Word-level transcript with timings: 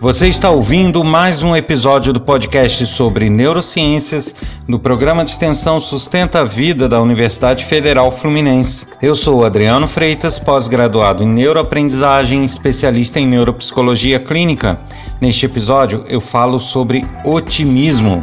Você 0.00 0.28
está 0.28 0.48
ouvindo 0.48 1.02
mais 1.02 1.42
um 1.42 1.56
episódio 1.56 2.12
do 2.12 2.20
podcast 2.20 2.86
sobre 2.86 3.28
neurociências 3.28 4.32
do 4.68 4.78
programa 4.78 5.24
de 5.24 5.32
extensão 5.32 5.80
Sustenta 5.80 6.40
a 6.40 6.44
Vida 6.44 6.88
da 6.88 7.02
Universidade 7.02 7.64
Federal 7.64 8.08
Fluminense. 8.12 8.86
Eu 9.02 9.16
sou 9.16 9.44
Adriano 9.44 9.88
Freitas, 9.88 10.38
pós-graduado 10.38 11.24
em 11.24 11.28
neuroaprendizagem, 11.28 12.44
especialista 12.44 13.18
em 13.18 13.26
neuropsicologia 13.26 14.20
clínica. 14.20 14.78
Neste 15.20 15.46
episódio 15.46 16.04
eu 16.06 16.20
falo 16.20 16.60
sobre 16.60 17.04
otimismo. 17.24 18.20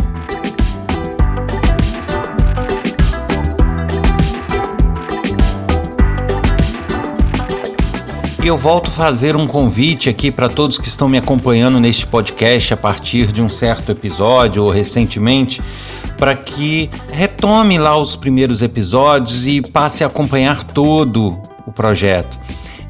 E 8.46 8.48
eu 8.48 8.56
volto 8.56 8.90
a 8.90 8.94
fazer 8.94 9.36
um 9.36 9.48
convite 9.48 10.08
aqui 10.08 10.30
para 10.30 10.48
todos 10.48 10.78
que 10.78 10.88
estão 10.88 11.10
me 11.10 11.18
acompanhando 11.18 11.80
neste 11.80 12.06
podcast 12.06 12.76
a 12.76 12.78
partir 12.78 13.32
de 13.32 13.42
um 13.42 13.50
certo 13.50 13.92
episódio 13.92 14.64
ou 14.64 14.70
recentemente, 14.70 15.64
para 16.16 16.36
que 16.36 16.88
retome 17.12 17.80
lá 17.80 17.98
os 17.98 18.16
primeiros 18.16 18.62
episódios 18.62 19.48
e 19.48 19.64
passe 19.64 20.04
a 20.04 20.08
acompanhar 20.08 20.64
todo 20.64 21.42
o 21.66 21.72
projeto 21.72 22.40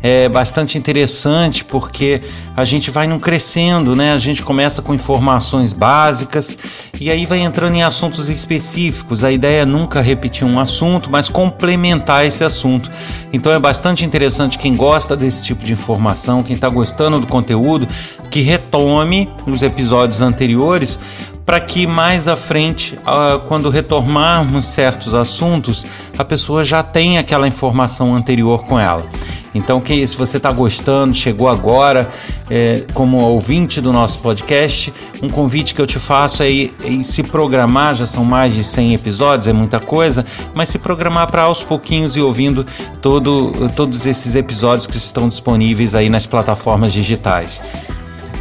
é 0.07 0.29
bastante 0.29 0.77
interessante 0.77 1.65
porque 1.65 2.21
a 2.55 2.63
gente 2.63 2.91
vai 2.91 3.07
num 3.07 3.19
crescendo, 3.19 3.95
né? 3.95 4.13
A 4.13 4.19
gente 4.19 4.43
começa 4.43 4.79
com 4.79 4.93
informações 4.93 5.73
básicas 5.73 6.59
e 7.01 7.09
aí 7.09 7.25
vai 7.25 7.39
entrando 7.39 7.73
em 7.73 7.81
assuntos 7.81 8.29
específicos. 8.29 9.23
A 9.23 9.31
ideia 9.31 9.63
é 9.63 9.65
nunca 9.65 10.01
repetir 10.01 10.45
um 10.45 10.59
assunto, 10.59 11.09
mas 11.09 11.27
complementar 11.27 12.23
esse 12.23 12.43
assunto. 12.43 12.91
Então 13.33 13.51
é 13.51 13.57
bastante 13.57 14.05
interessante 14.05 14.59
quem 14.59 14.75
gosta 14.75 15.17
desse 15.17 15.41
tipo 15.41 15.65
de 15.65 15.73
informação, 15.73 16.43
quem 16.43 16.53
está 16.55 16.69
gostando 16.69 17.19
do 17.19 17.25
conteúdo, 17.25 17.87
que 18.29 18.41
retome 18.41 19.27
os 19.47 19.63
episódios 19.63 20.21
anteriores 20.21 20.99
para 21.45 21.59
que 21.59 21.85
mais 21.85 22.27
à 22.27 22.35
frente, 22.35 22.97
ah, 23.05 23.39
quando 23.47 23.69
retomarmos 23.69 24.65
certos 24.65 25.13
assuntos, 25.13 25.85
a 26.17 26.23
pessoa 26.23 26.63
já 26.63 26.81
tenha 26.81 27.19
aquela 27.19 27.47
informação 27.47 28.15
anterior 28.15 28.65
com 28.65 28.79
ela. 28.79 29.05
Então, 29.53 29.79
que 29.79 30.05
se 30.05 30.17
você 30.17 30.35
está 30.35 30.51
gostando, 30.51 31.13
chegou 31.13 31.47
agora 31.47 32.09
é, 32.49 32.83
como 32.93 33.17
ouvinte 33.19 33.79
do 33.79 33.93
nosso 33.93 34.19
podcast, 34.19 34.93
um 35.23 35.29
convite 35.29 35.73
que 35.73 35.79
eu 35.79 35.87
te 35.87 35.97
faço 35.97 36.43
é, 36.43 36.65
é 36.65 37.01
se 37.01 37.23
programar, 37.23 37.95
já 37.95 38.05
são 38.05 38.25
mais 38.25 38.53
de 38.53 38.65
100 38.65 38.95
episódios, 38.95 39.47
é 39.47 39.53
muita 39.53 39.79
coisa, 39.79 40.25
mas 40.53 40.67
se 40.67 40.77
programar 40.77 41.31
para 41.31 41.43
aos 41.43 41.63
pouquinhos 41.63 42.17
e 42.17 42.21
ouvindo 42.21 42.67
todo, 43.01 43.69
todos 43.77 44.05
esses 44.05 44.35
episódios 44.35 44.87
que 44.87 44.97
estão 44.97 45.29
disponíveis 45.29 45.95
aí 45.95 46.09
nas 46.09 46.25
plataformas 46.25 46.91
digitais. 46.91 47.61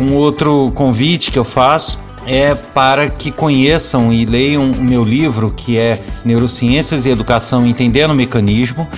Um 0.01 0.15
outro 0.15 0.73
convite 0.73 1.31
que 1.31 1.39
eu 1.39 1.45
faço 1.45 2.03
é 2.27 2.55
para 2.55 3.11
que 3.11 3.31
conheçam 3.31 4.13
e 4.13 4.25
leiam 4.25 4.71
o 4.71 4.83
meu 4.83 5.05
livro, 5.05 5.51
que 5.51 5.79
é 5.79 6.01
Neurociências 6.25 7.07
e 7.07 7.11
Educação 7.11 7.67
Entendendo 7.67 8.13
o 8.13 8.15
Mecanismo, 8.15 8.89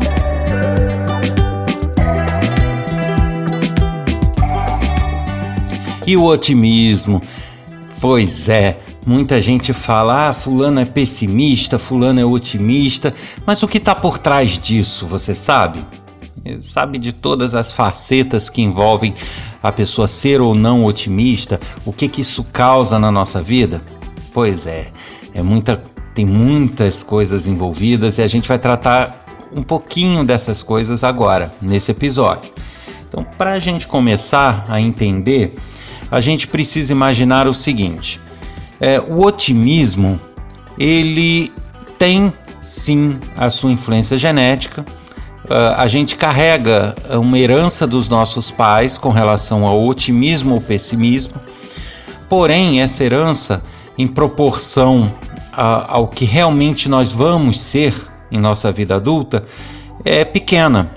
E 6.07 6.16
o 6.17 6.25
otimismo? 6.25 7.22
Pois 8.00 8.47
é, 8.50 8.77
Muita 9.05 9.39
gente 9.39 9.71
fala, 9.71 10.29
ah, 10.29 10.33
fulano 10.33 10.79
é 10.79 10.85
pessimista, 10.85 11.77
fulano 11.77 12.19
é 12.19 12.25
otimista, 12.25 13.13
mas 13.45 13.61
o 13.61 13.67
que 13.67 13.77
está 13.77 13.93
por 13.93 14.17
trás 14.17 14.57
disso, 14.57 15.05
você 15.05 15.35
sabe? 15.35 15.79
Sabe 16.59 16.97
de 16.97 17.13
todas 17.13 17.53
as 17.53 17.71
facetas 17.71 18.49
que 18.49 18.61
envolvem 18.61 19.13
a 19.61 19.71
pessoa 19.71 20.07
ser 20.07 20.41
ou 20.41 20.55
não 20.55 20.85
otimista, 20.85 21.59
o 21.85 21.94
que 21.94 22.07
que 22.07 22.21
isso 22.21 22.44
causa 22.51 22.97
na 22.97 23.11
nossa 23.11 23.41
vida? 23.41 23.81
Pois 24.33 24.65
é, 24.65 24.88
é 25.33 25.41
muita, 25.44 25.79
tem 26.13 26.25
muitas 26.25 27.03
coisas 27.03 27.45
envolvidas 27.45 28.17
e 28.17 28.23
a 28.23 28.27
gente 28.27 28.47
vai 28.47 28.57
tratar 28.57 29.23
um 29.51 29.61
pouquinho 29.61 30.23
dessas 30.23 30.63
coisas 30.63 31.03
agora, 31.03 31.53
nesse 31.61 31.91
episódio. 31.91 32.51
Então, 33.07 33.23
para 33.38 33.53
a 33.53 33.59
gente 33.59 33.88
começar 33.88 34.65
a 34.67 34.81
entender, 34.81 35.55
a 36.11 36.19
gente 36.19 36.47
precisa 36.47 36.91
imaginar 36.91 37.47
o 37.47 37.53
seguinte: 37.53 38.19
é, 38.80 39.00
o 39.00 39.24
otimismo 39.24 40.19
ele 40.78 41.52
tem 41.97 42.34
sim 42.62 43.19
a 43.38 43.50
sua 43.50 43.72
influência 43.72 44.18
genética. 44.18 44.86
Uh, 45.46 45.78
a 45.78 45.88
gente 45.88 46.16
carrega 46.16 46.96
uma 47.12 47.38
herança 47.38 47.86
dos 47.86 48.09
nossos 48.09 48.50
pais 48.50 48.97
com 48.97 49.09
relação 49.09 49.63
ao 49.63 49.86
otimismo 49.86 50.56
ou 50.56 50.62
pessimismo, 50.62 51.36
porém, 52.28 52.81
essa 52.81 53.03
herança, 53.03 53.62
em 53.96 54.08
proporção 54.08 55.13
ao 55.53 56.07
que 56.07 56.25
realmente 56.25 56.90
nós 56.90 57.12
vamos 57.12 57.62
ser 57.62 57.96
em 58.31 58.40
nossa 58.40 58.72
vida 58.72 58.96
adulta, 58.96 59.44
é 60.03 60.25
pequena. 60.25 60.90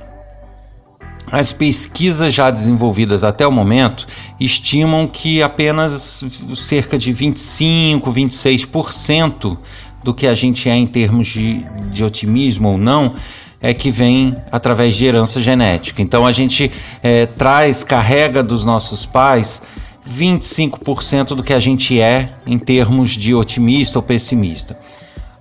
As 1.30 1.52
pesquisas 1.52 2.32
já 2.32 2.50
desenvolvidas 2.50 3.24
até 3.24 3.46
o 3.46 3.52
momento 3.52 4.06
estimam 4.38 5.06
que 5.06 5.42
apenas 5.42 6.24
cerca 6.56 6.98
de 6.98 7.12
25, 7.12 8.12
26% 8.12 9.58
do 10.02 10.14
que 10.14 10.26
a 10.26 10.34
gente 10.34 10.68
é 10.68 10.76
em 10.76 10.86
termos 10.86 11.28
de, 11.28 11.64
de 11.90 12.04
otimismo 12.04 12.68
ou 12.68 12.78
não 12.78 13.14
é 13.60 13.74
que 13.74 13.90
vem 13.90 14.36
através 14.52 14.94
de 14.94 15.04
herança 15.04 15.40
genética. 15.40 16.00
Então 16.00 16.24
a 16.24 16.32
gente 16.32 16.70
é, 17.02 17.26
traz, 17.26 17.82
carrega 17.82 18.42
dos 18.42 18.64
nossos 18.64 19.04
pais 19.04 19.62
25% 20.08 21.34
do 21.34 21.42
que 21.42 21.52
a 21.52 21.60
gente 21.60 22.00
é 22.00 22.34
em 22.46 22.58
termos 22.58 23.10
de 23.10 23.34
otimista 23.34 23.98
ou 23.98 24.02
pessimista. 24.02 24.78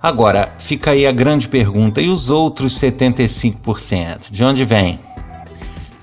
Agora, 0.00 0.54
fica 0.58 0.92
aí 0.92 1.06
a 1.06 1.12
grande 1.12 1.48
pergunta: 1.48 2.00
e 2.00 2.08
os 2.08 2.30
outros 2.30 2.78
75%? 2.78 4.30
De 4.30 4.44
onde 4.44 4.64
vem? 4.64 5.00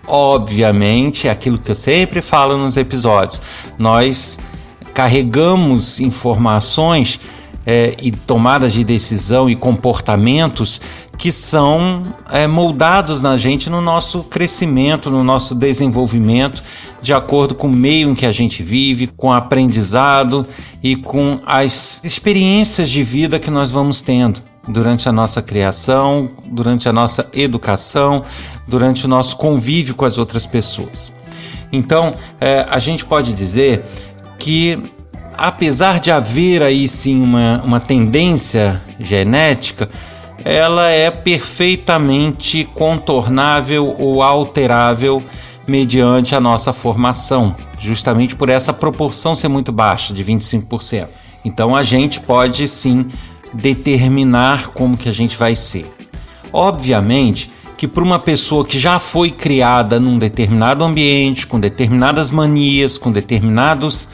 Obviamente, 0.07 1.27
é 1.27 1.31
aquilo 1.31 1.57
que 1.57 1.71
eu 1.71 1.75
sempre 1.75 2.21
falo 2.21 2.57
nos 2.57 2.77
episódios, 2.77 3.41
nós 3.79 4.37
carregamos 4.93 5.99
informações 5.99 7.19
é, 7.65 7.95
e 8.01 8.11
tomadas 8.11 8.73
de 8.73 8.83
decisão 8.83 9.49
e 9.49 9.55
comportamentos 9.55 10.79
que 11.17 11.31
são 11.31 12.01
é, 12.29 12.45
moldados 12.45 13.21
na 13.21 13.37
gente 13.37 13.69
no 13.69 13.81
nosso 13.81 14.23
crescimento, 14.23 15.09
no 15.09 15.23
nosso 15.23 15.55
desenvolvimento, 15.55 16.61
de 17.01 17.13
acordo 17.13 17.55
com 17.55 17.67
o 17.67 17.71
meio 17.71 18.09
em 18.09 18.15
que 18.15 18.25
a 18.25 18.31
gente 18.31 18.61
vive, 18.61 19.07
com 19.07 19.29
o 19.29 19.33
aprendizado 19.33 20.45
e 20.83 20.95
com 20.95 21.39
as 21.45 21.99
experiências 22.03 22.89
de 22.89 23.01
vida 23.03 23.39
que 23.39 23.49
nós 23.49 23.71
vamos 23.71 24.01
tendo 24.01 24.41
durante 24.67 25.07
a 25.07 25.11
nossa 25.11 25.41
criação, 25.41 26.31
durante 26.47 26.89
a 26.89 26.93
nossa 26.93 27.27
educação, 27.33 28.23
durante 28.67 29.05
o 29.05 29.07
nosso 29.07 29.35
convívio 29.37 29.95
com 29.95 30.05
as 30.05 30.17
outras 30.17 30.45
pessoas. 30.45 31.13
Então, 31.71 32.13
é, 32.39 32.65
a 32.69 32.79
gente 32.79 33.05
pode 33.05 33.33
dizer 33.33 33.83
que, 34.39 34.81
apesar 35.37 35.99
de 35.99 36.11
haver 36.11 36.63
aí 36.63 36.87
sim 36.87 37.21
uma, 37.21 37.61
uma 37.63 37.79
tendência 37.79 38.81
genética, 38.99 39.89
ela 40.43 40.89
é 40.89 41.09
perfeitamente 41.09 42.65
contornável 42.73 43.95
ou 43.97 44.21
alterável 44.21 45.21
mediante 45.67 46.35
a 46.35 46.39
nossa 46.39 46.71
formação, 46.71 47.55
justamente 47.79 48.35
por 48.35 48.49
essa 48.49 48.71
proporção 48.71 49.33
ser 49.35 49.47
muito 49.47 49.71
baixa, 49.71 50.13
de 50.13 50.23
25%. 50.23 51.07
Então 51.43 51.75
a 51.75 51.83
gente 51.83 52.19
pode 52.19 52.67
sim 52.67 53.07
determinar 53.53 54.69
como 54.69 54.97
que 54.97 55.09
a 55.09 55.11
gente 55.11 55.37
vai 55.37 55.55
ser. 55.55 55.85
Obviamente 56.51 57.51
que 57.77 57.87
para 57.87 58.03
uma 58.03 58.19
pessoa 58.19 58.65
que 58.65 58.79
já 58.79 58.99
foi 58.99 59.29
criada 59.29 59.99
num 59.99 60.17
determinado 60.17 60.83
ambiente, 60.83 61.45
com 61.45 61.59
determinadas 61.59 62.31
manias, 62.31 62.97
com 62.97 63.11
determinados 63.11 64.07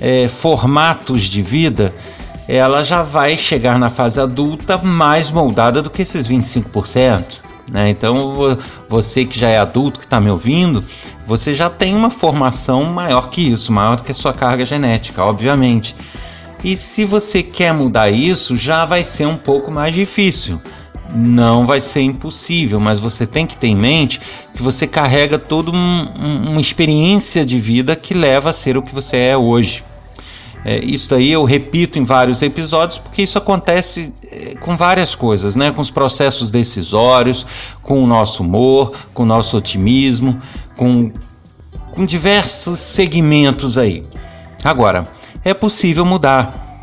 é, 0.00 0.28
formatos 0.28 1.22
de 1.22 1.42
vida, 1.42 1.94
ela 2.46 2.84
já 2.84 3.02
vai 3.02 3.38
chegar 3.38 3.78
na 3.78 3.90
fase 3.90 4.20
adulta 4.20 4.78
mais 4.78 5.30
moldada 5.30 5.82
do 5.82 5.90
que 5.90 6.02
esses 6.02 6.28
25%. 6.28 7.46
Né? 7.72 7.90
Então, 7.90 8.56
você 8.88 9.24
que 9.24 9.38
já 9.38 9.48
é 9.48 9.58
adulto, 9.58 9.98
que 9.98 10.06
está 10.06 10.20
me 10.20 10.30
ouvindo, 10.30 10.84
você 11.26 11.52
já 11.52 11.68
tem 11.68 11.96
uma 11.96 12.10
formação 12.10 12.84
maior 12.84 13.28
que 13.30 13.50
isso, 13.50 13.72
maior 13.72 13.96
do 13.96 14.04
que 14.04 14.12
a 14.12 14.14
sua 14.14 14.32
carga 14.32 14.64
genética, 14.64 15.24
obviamente. 15.24 15.96
E 16.66 16.76
se 16.76 17.04
você 17.04 17.44
quer 17.44 17.72
mudar 17.72 18.10
isso, 18.10 18.56
já 18.56 18.84
vai 18.84 19.04
ser 19.04 19.24
um 19.24 19.36
pouco 19.36 19.70
mais 19.70 19.94
difícil. 19.94 20.60
Não 21.14 21.64
vai 21.64 21.80
ser 21.80 22.00
impossível, 22.00 22.80
mas 22.80 22.98
você 22.98 23.24
tem 23.24 23.46
que 23.46 23.56
ter 23.56 23.68
em 23.68 23.76
mente 23.76 24.20
que 24.52 24.60
você 24.64 24.84
carrega 24.84 25.38
toda 25.38 25.70
um, 25.70 26.08
uma 26.50 26.60
experiência 26.60 27.46
de 27.46 27.60
vida 27.60 27.94
que 27.94 28.12
leva 28.14 28.50
a 28.50 28.52
ser 28.52 28.76
o 28.76 28.82
que 28.82 28.92
você 28.92 29.16
é 29.16 29.36
hoje. 29.36 29.84
É, 30.64 30.84
isso 30.84 31.08
daí 31.08 31.30
eu 31.30 31.44
repito 31.44 32.00
em 32.00 32.02
vários 32.02 32.42
episódios 32.42 32.98
porque 32.98 33.22
isso 33.22 33.38
acontece 33.38 34.12
é, 34.28 34.56
com 34.56 34.76
várias 34.76 35.14
coisas, 35.14 35.54
né? 35.54 35.70
Com 35.70 35.80
os 35.80 35.90
processos 35.92 36.50
decisórios, 36.50 37.46
com 37.80 38.02
o 38.02 38.08
nosso 38.08 38.42
humor, 38.42 38.90
com 39.14 39.22
o 39.22 39.26
nosso 39.26 39.56
otimismo, 39.56 40.42
com, 40.76 41.12
com 41.92 42.04
diversos 42.04 42.80
segmentos 42.80 43.78
aí. 43.78 44.02
Agora, 44.66 45.04
é 45.44 45.54
possível 45.54 46.04
mudar. 46.04 46.82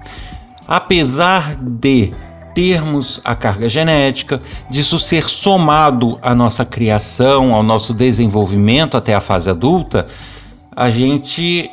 Apesar 0.66 1.54
de 1.58 2.14
termos 2.56 3.20
a 3.26 3.36
carga 3.36 3.68
genética, 3.68 4.42
disso 4.70 4.98
ser 4.98 5.28
somado 5.28 6.16
à 6.22 6.34
nossa 6.34 6.64
criação, 6.64 7.54
ao 7.54 7.62
nosso 7.62 7.94
desenvolvimento 7.94 8.96
até 8.96 9.14
a 9.14 9.20
fase 9.20 9.50
adulta, 9.50 10.08
a 10.74 10.90
gente 10.90 11.70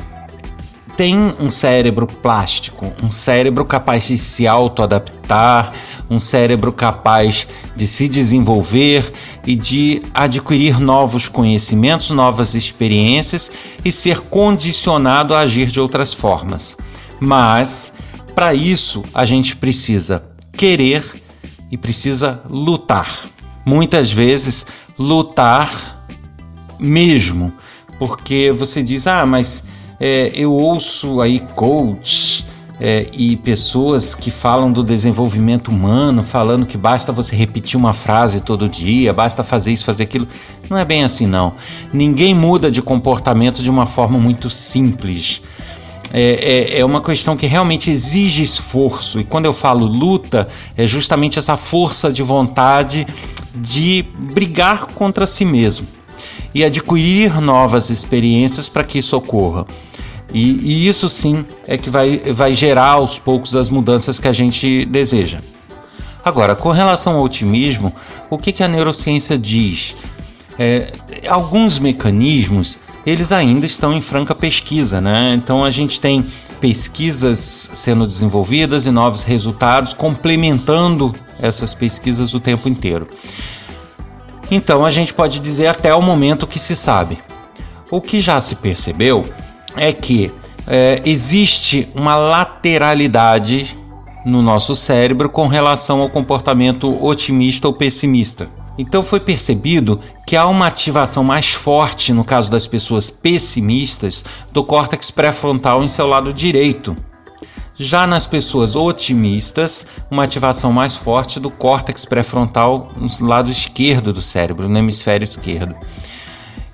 tem 0.96 1.16
um 1.38 1.48
cérebro 1.48 2.08
plástico, 2.08 2.92
um 3.00 3.10
cérebro 3.10 3.64
capaz 3.64 4.08
de 4.08 4.18
se 4.18 4.48
autoadaptar, 4.48 5.72
um 6.10 6.18
cérebro 6.18 6.72
capaz 6.72 7.46
de 7.76 7.86
se 7.86 8.08
desenvolver 8.08 9.12
e 9.50 9.56
de 9.56 10.00
adquirir 10.14 10.78
novos 10.78 11.28
conhecimentos, 11.28 12.10
novas 12.10 12.54
experiências 12.54 13.50
e 13.84 13.90
ser 13.90 14.20
condicionado 14.20 15.34
a 15.34 15.40
agir 15.40 15.72
de 15.72 15.80
outras 15.80 16.14
formas. 16.14 16.76
Mas, 17.18 17.92
para 18.32 18.54
isso, 18.54 19.02
a 19.12 19.24
gente 19.24 19.56
precisa 19.56 20.22
querer 20.52 21.04
e 21.68 21.76
precisa 21.76 22.40
lutar. 22.48 23.26
Muitas 23.66 24.12
vezes, 24.12 24.64
lutar 24.96 26.06
mesmo, 26.78 27.52
porque 27.98 28.52
você 28.52 28.84
diz: 28.84 29.08
ah, 29.08 29.26
mas 29.26 29.64
é, 29.98 30.30
eu 30.32 30.52
ouço 30.52 31.20
aí 31.20 31.40
coach 31.56 32.46
é, 32.80 33.06
e 33.12 33.36
pessoas 33.36 34.14
que 34.14 34.30
falam 34.30 34.72
do 34.72 34.82
desenvolvimento 34.82 35.68
humano, 35.68 36.22
falando 36.22 36.64
que 36.64 36.78
basta 36.78 37.12
você 37.12 37.36
repetir 37.36 37.78
uma 37.78 37.92
frase 37.92 38.40
todo 38.40 38.68
dia, 38.68 39.12
basta 39.12 39.44
fazer 39.44 39.70
isso, 39.70 39.84
fazer 39.84 40.04
aquilo. 40.04 40.26
Não 40.70 40.78
é 40.78 40.84
bem 40.84 41.04
assim, 41.04 41.26
não. 41.26 41.52
Ninguém 41.92 42.34
muda 42.34 42.70
de 42.70 42.80
comportamento 42.80 43.62
de 43.62 43.68
uma 43.68 43.86
forma 43.86 44.18
muito 44.18 44.48
simples. 44.48 45.42
É, 46.12 46.72
é, 46.72 46.78
é, 46.80 46.84
uma 46.84 47.02
questão 47.02 47.36
que 47.36 47.46
realmente 47.46 47.90
exige 47.90 48.42
esforço. 48.42 49.20
E 49.20 49.24
quando 49.24 49.44
eu 49.44 49.52
falo 49.52 49.84
luta, 49.84 50.48
é 50.76 50.86
justamente 50.86 51.38
essa 51.38 51.56
força 51.56 52.10
de 52.10 52.22
vontade 52.22 53.06
de 53.54 54.04
brigar 54.32 54.86
contra 54.86 55.26
si 55.26 55.44
mesmo 55.44 55.86
e 56.54 56.64
adquirir 56.64 57.40
novas 57.40 57.90
experiências 57.90 58.68
para 58.68 58.82
que 58.82 58.98
isso 58.98 59.16
ocorra. 59.16 59.66
E, 60.32 60.84
e, 60.84 60.88
isso 60.88 61.08
sim 61.08 61.44
é 61.66 61.76
que 61.76 61.90
vai, 61.90 62.18
vai 62.18 62.54
gerar 62.54 62.90
aos 62.90 63.18
poucos 63.18 63.56
as 63.56 63.68
mudanças 63.68 64.18
que 64.18 64.28
a 64.28 64.32
gente 64.32 64.84
deseja. 64.86 65.40
Agora, 66.24 66.54
com 66.54 66.70
relação 66.70 67.16
ao 67.16 67.24
otimismo, 67.24 67.92
o 68.28 68.38
que, 68.38 68.52
que 68.52 68.62
a 68.62 68.68
neurociência 68.68 69.38
diz? 69.38 69.96
É, 70.58 70.92
alguns 71.28 71.78
mecanismos 71.78 72.78
eles 73.06 73.32
ainda 73.32 73.64
estão 73.64 73.92
em 73.92 74.00
franca 74.00 74.34
pesquisa, 74.34 75.00
né? 75.00 75.32
Então 75.34 75.64
a 75.64 75.70
gente 75.70 76.00
tem 76.00 76.24
pesquisas 76.60 77.70
sendo 77.72 78.06
desenvolvidas 78.06 78.84
e 78.84 78.90
novos 78.90 79.22
resultados 79.22 79.94
complementando 79.94 81.14
essas 81.38 81.72
pesquisas 81.74 82.34
o 82.34 82.40
tempo 82.40 82.68
inteiro. 82.68 83.06
Então 84.50 84.84
a 84.84 84.90
gente 84.90 85.14
pode 85.14 85.40
dizer 85.40 85.68
até 85.68 85.94
o 85.94 86.02
momento 86.02 86.46
que 86.46 86.58
se 86.58 86.76
sabe. 86.76 87.18
O 87.90 88.00
que 88.00 88.20
já 88.20 88.40
se 88.40 88.54
percebeu 88.54 89.24
é 89.76 89.92
que 89.92 90.32
é, 90.66 91.00
existe 91.04 91.88
uma 91.94 92.16
lateralidade 92.16 93.76
no 94.24 94.42
nosso 94.42 94.74
cérebro 94.74 95.28
com 95.28 95.46
relação 95.46 96.00
ao 96.00 96.10
comportamento 96.10 97.02
otimista 97.04 97.66
ou 97.66 97.72
pessimista. 97.72 98.48
Então 98.78 99.02
foi 99.02 99.20
percebido 99.20 100.00
que 100.26 100.36
há 100.36 100.46
uma 100.46 100.66
ativação 100.66 101.22
mais 101.24 101.52
forte 101.52 102.12
no 102.12 102.24
caso 102.24 102.50
das 102.50 102.66
pessoas 102.66 103.10
pessimistas 103.10 104.24
do 104.52 104.64
córtex 104.64 105.10
pré-frontal 105.10 105.82
em 105.82 105.88
seu 105.88 106.06
lado 106.06 106.32
direito, 106.32 106.96
já 107.74 108.06
nas 108.06 108.26
pessoas 108.26 108.76
otimistas, 108.76 109.86
uma 110.10 110.24
ativação 110.24 110.72
mais 110.72 110.94
forte 110.96 111.40
do 111.40 111.50
córtex 111.50 112.04
pré-frontal 112.04 112.88
no 112.96 113.26
lado 113.26 113.50
esquerdo 113.50 114.12
do 114.12 114.20
cérebro, 114.20 114.68
no 114.68 114.78
hemisfério 114.78 115.24
esquerdo. 115.24 115.74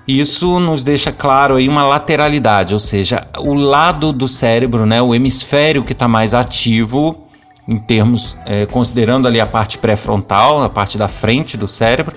Isso 0.07 0.59
nos 0.59 0.85
deixa 0.85 1.11
claro 1.11 1.55
aí 1.55 1.67
uma 1.67 1.85
lateralidade, 1.85 2.73
ou 2.73 2.79
seja, 2.79 3.27
o 3.39 3.53
lado 3.53 4.13
do 4.13 4.27
cérebro, 4.27 4.85
né, 4.85 5.01
o 5.01 5.13
hemisfério 5.13 5.83
que 5.83 5.91
está 5.91 6.07
mais 6.07 6.33
ativo, 6.33 7.25
em 7.67 7.77
termos, 7.77 8.37
é, 8.45 8.65
considerando 8.65 9.27
ali 9.27 9.41
a 9.41 9.45
parte 9.45 9.77
pré-frontal, 9.77 10.63
a 10.63 10.69
parte 10.69 10.97
da 10.97 11.09
frente 11.09 11.57
do 11.57 11.67
cérebro, 11.67 12.15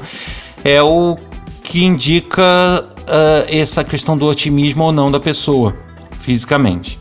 é 0.64 0.80
o 0.80 1.16
que 1.64 1.85
indica 1.85 2.42
uh, 2.42 3.47
essa 3.49 3.82
questão 3.82 4.16
do 4.16 4.26
otimismo 4.26 4.85
ou 4.85 4.92
não 4.92 5.11
da 5.11 5.18
pessoa, 5.18 5.75
fisicamente. 6.20 6.99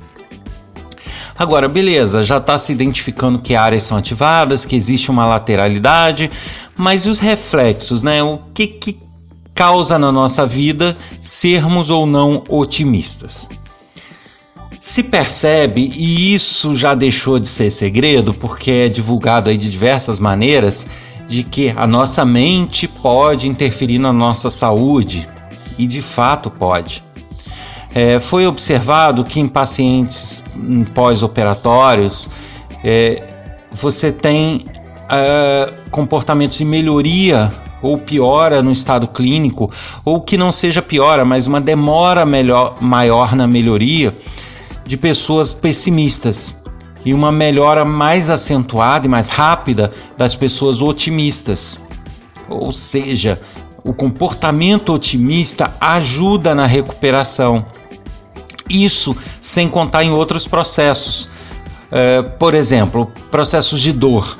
Agora, 1.37 1.69
beleza, 1.69 2.23
já 2.23 2.37
está 2.37 2.59
se 2.59 2.71
identificando 2.71 3.39
que 3.39 3.55
áreas 3.55 3.83
são 3.83 3.97
ativadas, 3.97 4.65
que 4.65 4.75
existe 4.75 5.09
uma 5.09 5.25
lateralidade, 5.25 6.29
mas 6.75 7.05
e 7.05 7.09
os 7.09 7.19
reflexos, 7.19 8.03
né? 8.03 8.21
O 8.21 8.39
que, 8.53 8.67
que 8.67 9.08
causa 9.59 9.99
na 9.99 10.09
nossa 10.09 10.45
vida 10.45 10.95
sermos 11.19 11.89
ou 11.89 12.05
não 12.05 12.45
otimistas? 12.47 13.49
Se 14.79 15.03
percebe, 15.03 15.91
e 15.93 16.33
isso 16.33 16.73
já 16.77 16.95
deixou 16.95 17.37
de 17.37 17.47
ser 17.49 17.69
segredo, 17.69 18.33
porque 18.33 18.71
é 18.71 18.87
divulgado 18.87 19.49
aí 19.49 19.57
de 19.57 19.69
diversas 19.69 20.17
maneiras, 20.17 20.87
de 21.27 21.43
que 21.43 21.73
a 21.75 21.85
nossa 21.85 22.23
mente 22.23 22.87
pode 22.87 23.49
interferir 23.49 23.99
na 23.99 24.13
nossa 24.13 24.49
saúde, 24.49 25.27
e 25.77 25.85
de 25.85 26.01
fato 26.01 26.49
pode. 26.49 27.03
É, 27.93 28.17
foi 28.17 28.47
observado 28.47 29.25
que 29.25 29.41
em 29.41 29.47
pacientes 29.49 30.41
pós-operatórios 30.95 32.29
é, 32.81 33.21
você 33.73 34.09
tem 34.09 34.67
é, 35.09 35.69
comportamentos 35.91 36.57
de 36.57 36.63
melhoria 36.63 37.51
ou 37.81 37.97
piora 37.97 38.61
no 38.61 38.71
estado 38.71 39.07
clínico, 39.07 39.71
ou 40.03 40.21
que 40.21 40.37
não 40.37 40.51
seja 40.51 40.81
piora, 40.81 41.23
mas 41.23 41.47
uma 41.47 41.61
demora 41.61 42.25
melhor, 42.25 42.75
maior 42.81 43.35
na 43.35 43.47
melhoria 43.47 44.15
de 44.85 44.97
pessoas 44.97 45.53
pessimistas 45.53 46.57
e 47.05 47.13
uma 47.13 47.31
melhora 47.31 47.85
mais 47.85 48.29
acentuada 48.29 49.05
e 49.05 49.09
mais 49.09 49.29
rápida 49.29 49.91
das 50.17 50.35
pessoas 50.35 50.81
otimistas. 50.81 51.79
Ou 52.49 52.71
seja, 52.71 53.39
o 53.83 53.93
comportamento 53.93 54.93
otimista 54.93 55.73
ajuda 55.79 56.53
na 56.53 56.65
recuperação. 56.65 57.65
Isso 58.69 59.15
sem 59.41 59.69
contar 59.69 60.03
em 60.03 60.11
outros 60.11 60.47
processos. 60.47 61.29
É, 61.91 62.21
por 62.21 62.53
exemplo, 62.53 63.11
processos 63.31 63.81
de 63.81 63.91
dor. 63.91 64.37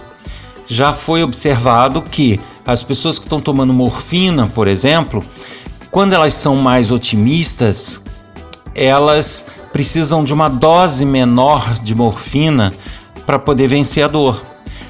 Já 0.72 0.94
foi 0.94 1.24
observado 1.24 2.00
que 2.04 2.40
as 2.64 2.84
pessoas 2.84 3.18
que 3.18 3.26
estão 3.26 3.42
tomando 3.42 3.74
morfina, 3.74 4.46
por 4.46 4.68
exemplo, 4.68 5.26
quando 5.90 6.14
elas 6.14 6.36
são 6.36 6.56
mais 6.56 6.92
otimistas, 6.92 8.00
elas 8.76 9.48
precisam 9.74 10.24
de 10.24 10.32
uma 10.32 10.48
dose 10.48 11.04
menor 11.06 11.74
de 11.82 11.96
morfina 11.96 12.72
para 13.26 13.40
poder 13.40 13.66
vencer 13.66 14.04
a 14.04 14.08
dor. 14.08 14.46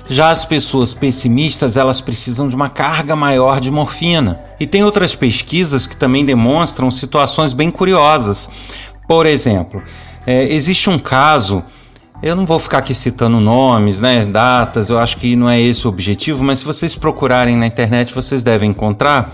Já 0.09 0.31
as 0.31 0.43
pessoas 0.43 0.93
pessimistas, 0.93 1.77
elas 1.77 2.01
precisam 2.01 2.49
de 2.49 2.55
uma 2.57 2.69
carga 2.69 3.15
maior 3.15 3.61
de 3.61 3.71
morfina. 3.71 4.37
E 4.59 4.67
tem 4.67 4.83
outras 4.83 5.15
pesquisas 5.15 5.87
que 5.87 5.95
também 5.95 6.25
demonstram 6.25 6.91
situações 6.91 7.53
bem 7.53 7.71
curiosas. 7.71 8.49
Por 9.07 9.25
exemplo, 9.25 9.81
é, 10.27 10.43
existe 10.53 10.89
um 10.89 10.99
caso 10.99 11.63
eu 12.21 12.35
não 12.35 12.45
vou 12.45 12.59
ficar 12.59 12.79
aqui 12.79 12.93
citando 12.93 13.39
nomes, 13.39 13.99
né, 13.99 14.25
datas, 14.25 14.89
eu 14.89 14.99
acho 14.99 15.17
que 15.17 15.35
não 15.35 15.49
é 15.49 15.59
esse 15.59 15.85
o 15.85 15.89
objetivo, 15.89 16.43
mas 16.43 16.59
se 16.59 16.65
vocês 16.65 16.95
procurarem 16.95 17.55
na 17.55 17.65
internet, 17.65 18.13
vocês 18.13 18.43
devem 18.43 18.71
encontrar. 18.71 19.33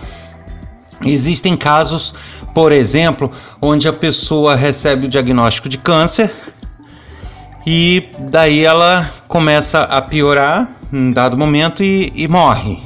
Existem 1.03 1.57
casos, 1.57 2.13
por 2.53 2.71
exemplo, 2.71 3.29
onde 3.61 3.87
a 3.87 3.93
pessoa 3.93 4.55
recebe 4.55 5.07
o 5.07 5.09
diagnóstico 5.09 5.67
de 5.67 5.77
câncer 5.77 6.31
e 7.65 8.09
daí 8.19 8.63
ela 8.63 9.09
começa 9.27 9.79
a 9.79 10.01
piorar 10.01 10.69
em 10.93 11.11
dado 11.11 11.37
momento 11.37 11.83
e, 11.83 12.13
e 12.15 12.27
morre. 12.27 12.79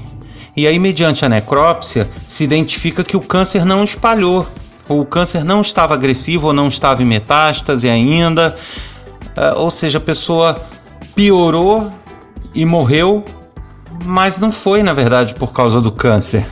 E 0.55 0.65
aí, 0.65 0.79
mediante 0.79 1.23
a 1.23 1.29
necrópsia, 1.29 2.09
se 2.27 2.43
identifica 2.43 3.03
que 3.03 3.15
o 3.15 3.21
câncer 3.21 3.65
não 3.65 3.83
espalhou, 3.83 4.47
ou 4.87 5.01
o 5.01 5.05
câncer 5.05 5.43
não 5.43 5.61
estava 5.61 5.93
agressivo 5.93 6.47
ou 6.47 6.53
não 6.53 6.67
estava 6.67 7.03
em 7.03 7.05
metástase 7.05 7.87
ainda, 7.87 8.55
uh, 9.37 9.59
ou 9.59 9.71
seja, 9.71 9.97
a 9.97 10.01
pessoa 10.01 10.61
piorou 11.15 11.91
e 12.53 12.65
morreu, 12.65 13.23
mas 14.05 14.37
não 14.37 14.51
foi, 14.51 14.83
na 14.83 14.93
verdade, 14.93 15.33
por 15.35 15.51
causa 15.51 15.81
do 15.81 15.91
câncer. 15.91 16.45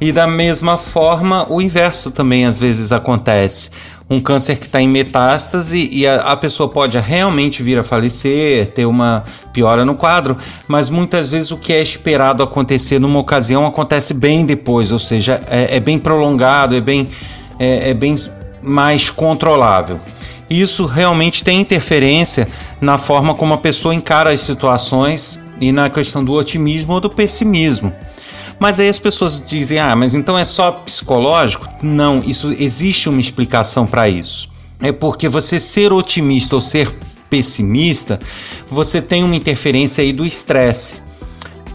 E 0.00 0.12
da 0.12 0.26
mesma 0.26 0.76
forma, 0.76 1.46
o 1.50 1.62
inverso 1.62 2.10
também 2.10 2.44
às 2.44 2.58
vezes 2.58 2.92
acontece. 2.92 3.70
Um 4.10 4.20
câncer 4.20 4.56
que 4.56 4.66
está 4.66 4.80
em 4.80 4.88
metástase 4.88 5.88
e 5.90 6.06
a, 6.06 6.16
a, 6.16 6.36
pessoa 6.36 6.68
pode 6.68 6.98
realmente 6.98 7.62
vir 7.62 7.78
a 7.78 7.82
falecer, 7.82 8.68
ter 8.70 8.84
uma 8.84 9.24
piora 9.52 9.82
no 9.82 9.94
quadro, 9.94 10.36
mas 10.68 10.90
muitas 10.90 11.28
vezes 11.30 11.50
o 11.50 11.56
que 11.56 11.72
é 11.72 11.80
esperado 11.80 12.42
acontecer 12.42 12.98
numa 12.98 13.18
ocasião 13.18 13.64
acontece 13.64 14.12
bem 14.12 14.44
depois, 14.44 14.92
ou 14.92 14.98
seja, 14.98 15.40
é, 15.46 15.76
é 15.76 15.80
bem 15.80 15.98
prolongado, 15.98 16.76
é 16.76 16.82
bem, 16.82 17.08
é, 17.58 17.90
é 17.90 17.94
bem 17.94 18.18
mais 18.60 19.08
controlável. 19.08 20.00
Isso 20.48 20.86
realmente 20.86 21.42
tem 21.42 21.60
interferência 21.60 22.48
na 22.80 22.98
forma 22.98 23.34
como 23.34 23.54
a 23.54 23.58
pessoa 23.58 23.94
encara 23.94 24.30
as 24.30 24.40
situações 24.40 25.38
e 25.60 25.72
na 25.72 25.88
questão 25.88 26.24
do 26.24 26.32
otimismo 26.32 26.92
ou 26.92 27.00
do 27.00 27.10
pessimismo. 27.10 27.92
Mas 28.58 28.78
aí 28.78 28.88
as 28.88 28.98
pessoas 28.98 29.40
dizem: 29.40 29.78
ah, 29.78 29.96
mas 29.96 30.14
então 30.14 30.38
é 30.38 30.44
só 30.44 30.70
psicológico? 30.70 31.68
Não, 31.82 32.20
isso 32.20 32.54
existe 32.58 33.08
uma 33.08 33.20
explicação 33.20 33.86
para 33.86 34.08
isso. 34.08 34.48
É 34.80 34.92
porque 34.92 35.28
você 35.28 35.60
ser 35.60 35.92
otimista 35.92 36.54
ou 36.54 36.60
ser 36.60 36.94
pessimista, 37.30 38.20
você 38.70 39.00
tem 39.00 39.24
uma 39.24 39.34
interferência 39.34 40.02
aí 40.02 40.12
do 40.12 40.24
estresse. 40.24 41.03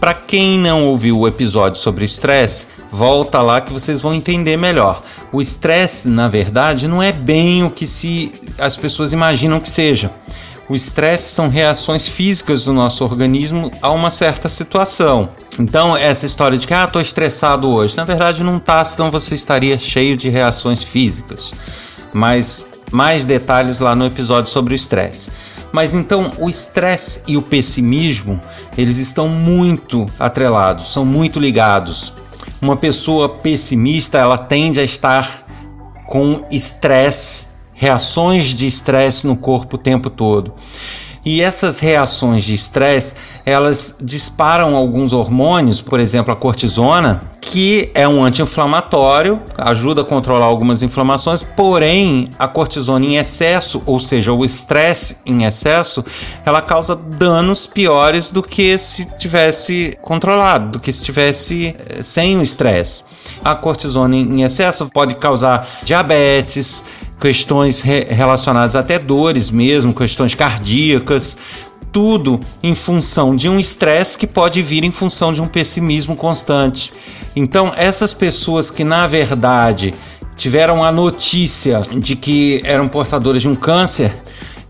Para 0.00 0.14
quem 0.14 0.58
não 0.58 0.86
ouviu 0.86 1.18
o 1.18 1.28
episódio 1.28 1.78
sobre 1.78 2.06
estresse, 2.06 2.66
volta 2.90 3.42
lá 3.42 3.60
que 3.60 3.70
vocês 3.70 4.00
vão 4.00 4.14
entender 4.14 4.56
melhor. 4.56 5.02
O 5.30 5.42
estresse, 5.42 6.08
na 6.08 6.26
verdade, 6.26 6.88
não 6.88 7.02
é 7.02 7.12
bem 7.12 7.62
o 7.64 7.70
que 7.70 7.86
se 7.86 8.32
as 8.58 8.78
pessoas 8.78 9.12
imaginam 9.12 9.60
que 9.60 9.68
seja. 9.68 10.10
O 10.70 10.74
estresse 10.74 11.34
são 11.34 11.48
reações 11.48 12.08
físicas 12.08 12.64
do 12.64 12.72
nosso 12.72 13.04
organismo 13.04 13.70
a 13.82 13.90
uma 13.90 14.10
certa 14.10 14.48
situação. 14.48 15.28
Então, 15.58 15.94
essa 15.94 16.24
história 16.24 16.56
de 16.56 16.66
que 16.66 16.72
ah, 16.72 16.84
estou 16.84 17.02
estressado 17.02 17.68
hoje, 17.68 17.94
na 17.94 18.04
verdade 18.04 18.42
não 18.42 18.56
está, 18.56 18.82
senão 18.84 19.10
você 19.10 19.34
estaria 19.34 19.76
cheio 19.76 20.16
de 20.16 20.30
reações 20.30 20.82
físicas. 20.82 21.52
Mas 22.14 22.66
mais 22.90 23.26
detalhes 23.26 23.80
lá 23.80 23.94
no 23.94 24.06
episódio 24.06 24.50
sobre 24.50 24.72
o 24.72 24.76
estresse. 24.76 25.30
Mas 25.72 25.94
então 25.94 26.32
o 26.38 26.48
estresse 26.48 27.22
e 27.26 27.36
o 27.36 27.42
pessimismo, 27.42 28.40
eles 28.76 28.98
estão 28.98 29.28
muito 29.28 30.06
atrelados, 30.18 30.92
são 30.92 31.04
muito 31.04 31.38
ligados. 31.38 32.12
Uma 32.60 32.76
pessoa 32.76 33.28
pessimista, 33.28 34.18
ela 34.18 34.36
tende 34.36 34.80
a 34.80 34.84
estar 34.84 35.46
com 36.06 36.44
estresse 36.50 37.50
reações 37.80 38.46
de 38.48 38.66
estresse 38.66 39.26
no 39.26 39.34
corpo 39.34 39.76
o 39.76 39.78
tempo 39.78 40.10
todo. 40.10 40.52
E 41.24 41.42
essas 41.42 41.78
reações 41.78 42.44
de 42.44 42.54
estresse, 42.54 43.14
elas 43.44 43.96
disparam 44.00 44.74
alguns 44.74 45.12
hormônios, 45.12 45.82
por 45.82 46.00
exemplo, 46.00 46.32
a 46.32 46.36
cortisona, 46.36 47.22
que 47.40 47.90
é 47.94 48.08
um 48.08 48.24
anti-inflamatório, 48.24 49.38
ajuda 49.56 50.02
a 50.02 50.04
controlar 50.04 50.46
algumas 50.46 50.82
inflamações, 50.82 51.42
porém, 51.42 52.26
a 52.38 52.48
cortisona 52.48 53.04
em 53.04 53.16
excesso, 53.16 53.82
ou 53.84 54.00
seja, 54.00 54.32
o 54.32 54.44
estresse 54.44 55.18
em 55.26 55.44
excesso, 55.44 56.04
ela 56.44 56.62
causa 56.62 56.96
danos 56.96 57.66
piores 57.66 58.30
do 58.30 58.42
que 58.42 58.78
se 58.78 59.04
tivesse 59.18 59.98
controlado, 60.00 60.72
do 60.72 60.80
que 60.80 60.92
se 60.92 61.04
tivesse 61.04 61.74
eh, 61.78 62.02
sem 62.02 62.38
o 62.38 62.42
estresse. 62.42 63.04
A 63.44 63.54
cortisona 63.54 64.16
em 64.16 64.42
excesso 64.42 64.88
pode 64.88 65.16
causar 65.16 65.66
diabetes, 65.82 66.82
questões 67.20 67.80
re 67.80 68.04
relacionadas 68.08 68.74
até 68.74 68.98
dores 68.98 69.50
mesmo, 69.50 69.92
questões 69.92 70.34
cardíacas, 70.34 71.36
tudo 71.92 72.40
em 72.62 72.74
função 72.74 73.36
de 73.36 73.48
um 73.48 73.58
estresse 73.58 74.16
que 74.16 74.26
pode 74.26 74.62
vir 74.62 74.84
em 74.84 74.90
função 74.90 75.32
de 75.32 75.42
um 75.42 75.46
pessimismo 75.46 76.16
constante. 76.16 76.92
Então, 77.34 77.72
essas 77.76 78.12
pessoas 78.14 78.70
que 78.70 78.84
na 78.84 79.06
verdade 79.06 79.94
tiveram 80.36 80.82
a 80.82 80.90
notícia 80.90 81.82
de 81.82 82.16
que 82.16 82.62
eram 82.64 82.88
portadoras 82.88 83.42
de 83.42 83.48
um 83.48 83.54
câncer, 83.54 84.12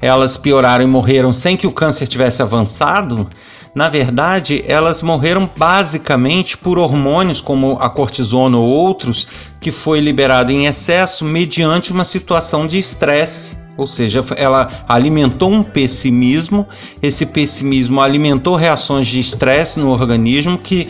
elas 0.01 0.37
pioraram 0.37 0.85
e 0.85 0.89
morreram 0.89 1.33
sem 1.33 1.57
que 1.57 1.67
o 1.67 1.73
câncer 1.73 2.09
tivesse 2.09 2.43
avançado, 2.43 3.29
na 3.75 3.89
verdade, 3.89 4.65
elas 4.67 5.01
morreram 5.01 5.49
basicamente 5.57 6.57
por 6.57 6.77
hormônios 6.77 7.41
como 7.41 7.79
a 7.81 7.89
cortisona 7.89 8.57
ou 8.57 8.65
outros 8.65 9.29
que 9.61 9.71
foi 9.71 10.01
liberado 10.01 10.51
em 10.51 10.67
excesso 10.67 11.25
mediante 11.25 11.93
uma 11.93 12.05
situação 12.05 12.67
de 12.67 12.79
estresse. 12.79 13.57
Ou 13.77 13.87
seja, 13.87 14.25
ela 14.37 14.85
alimentou 14.89 15.53
um 15.53 15.63
pessimismo, 15.63 16.67
esse 17.01 17.25
pessimismo 17.25 18.01
alimentou 18.01 18.57
reações 18.57 19.07
de 19.07 19.21
estresse 19.21 19.79
no 19.79 19.91
organismo 19.91 20.59
que 20.59 20.89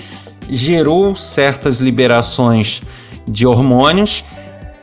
gerou 0.49 1.15
certas 1.15 1.79
liberações 1.79 2.83
de 3.29 3.47
hormônios 3.47 4.25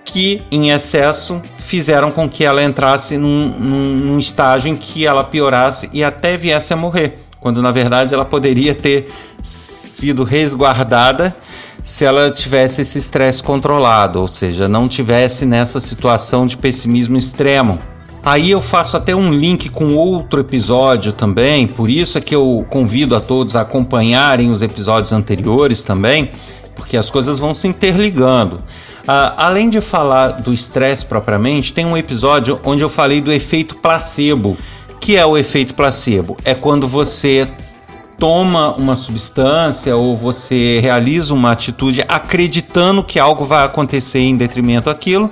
que 0.06 0.42
em 0.50 0.70
excesso 0.70 1.42
fizeram 1.58 2.12
com 2.12 2.30
que 2.30 2.46
ela 2.46 2.64
entrasse 2.64 3.18
num, 3.18 3.50
num, 3.60 3.96
num 3.96 4.20
estágio 4.20 4.70
em 4.70 4.78
que 4.78 5.06
ela 5.06 5.24
piorasse 5.24 5.90
e 5.92 6.02
até 6.02 6.38
viesse 6.38 6.72
a 6.72 6.78
morrer 6.78 7.27
quando 7.40 7.62
na 7.62 7.72
verdade 7.72 8.14
ela 8.14 8.26
poderia 8.26 8.74
ter 8.74 9.08
sido 9.42 10.24
resguardada 10.24 11.36
se 11.84 12.04
ela 12.04 12.30
tivesse 12.32 12.82
esse 12.82 12.98
estresse 12.98 13.42
controlado, 13.42 14.20
ou 14.20 14.28
seja, 14.28 14.68
não 14.68 14.88
tivesse 14.88 15.46
nessa 15.46 15.80
situação 15.80 16.46
de 16.46 16.58
pessimismo 16.58 17.18
extremo. 17.18 17.80
Aí 18.24 18.52
eu 18.52 18.60
faço 18.60 18.98
até 18.98 19.16
um 19.16 19.32
link 19.32 19.70
com 19.70 19.96
outro 19.96 20.42
episódio 20.42 21.14
também, 21.14 21.66
por 21.66 21.90
isso 21.90 22.18
é 22.18 22.22
que 22.22 22.36
eu 22.36 22.66
convido 22.70 23.16
a 23.16 23.22
todos 23.22 23.56
a 23.56 23.62
acompanharem 23.62 24.52
os 24.52 24.62
episódios 24.62 25.14
anteriores 25.14 25.82
também, 25.82 26.32
porque 26.76 26.98
as 26.98 27.10
coisas 27.10 27.40
vão 27.40 27.54
se 27.54 27.68
interligando. 27.68 28.58
Uh, 28.58 29.32
além 29.38 29.70
de 29.70 29.80
falar 29.80 30.42
do 30.42 30.54
estresse 30.54 31.06
propriamente, 31.06 31.72
tem 31.72 31.86
um 31.86 31.96
episódio 31.96 32.60
onde 32.66 32.84
eu 32.84 32.90
falei 32.90 33.22
do 33.22 33.32
efeito 33.32 33.78
placebo 33.78 34.58
que 35.00 35.16
é 35.16 35.26
o 35.26 35.38
efeito 35.38 35.76
placebo? 35.76 36.38
É 36.44 36.54
quando 36.54 36.88
você 36.88 37.48
toma 38.18 38.76
uma 38.76 38.96
substância 38.96 39.96
ou 39.96 40.18
você 40.18 40.80
realiza 40.82 41.34
uma 41.34 41.52
atitude 41.52 42.04
acreditando 42.08 43.04
que 43.04 43.20
algo 43.20 43.46
vai 43.46 43.64
acontecer 43.64 44.20
em 44.20 44.36
detrimento 44.36 44.86
daquilo, 44.86 45.32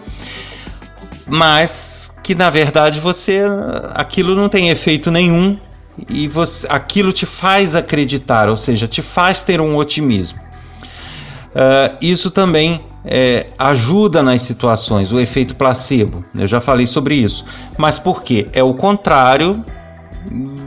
mas 1.26 2.14
que 2.24 2.36
na 2.36 2.50
verdade 2.50 3.00
você 3.00 3.42
aquilo 3.94 4.36
não 4.36 4.48
tem 4.48 4.70
efeito 4.70 5.10
nenhum 5.10 5.58
e 6.10 6.28
você, 6.28 6.68
aquilo 6.70 7.12
te 7.12 7.26
faz 7.26 7.74
acreditar, 7.74 8.50
ou 8.50 8.58
seja, 8.58 8.88
te 8.88 9.02
faz 9.02 9.44
ter 9.44 9.62
um 9.62 9.76
otimismo. 9.78 10.40
Uh, 11.56 11.96
isso 12.02 12.30
também 12.30 12.82
é, 13.06 13.48
ajuda 13.58 14.24
nas 14.24 14.42
situações, 14.42 15.12
o 15.12 15.20
efeito 15.20 15.56
placebo. 15.56 16.26
Eu 16.36 16.48
já 16.48 16.60
falei 16.60 16.88
sobre 16.88 17.16
isso. 17.16 17.46
Mas 17.78 18.00
por 18.00 18.24
quê? 18.24 18.48
É 18.54 18.64
o 18.64 18.74
contrário 18.74 19.64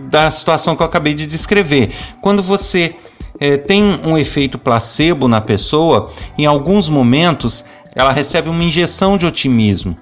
da 0.09 0.31
situação 0.31 0.77
que 0.77 0.83
eu 0.83 0.87
acabei 0.87 1.15
de 1.15 1.27
descrever. 1.27 1.91
Quando 2.21 2.43
você 2.43 2.95
é, 3.41 3.57
tem 3.57 3.83
um 4.05 4.17
efeito 4.17 4.59
placebo 4.59 5.29
na 5.29 5.41
pessoa, 5.41 6.11
em 6.37 6.47
alguns 6.47 6.89
momentos 6.89 7.65
ela 7.95 8.13
recebe 8.13 8.49
uma 8.49 8.63
injeção 8.63 9.17
de 9.17 9.27
otimismo. 9.27 9.97